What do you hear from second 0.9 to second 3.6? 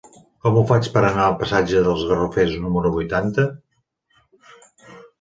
per anar al passatge dels Garrofers número vuitanta?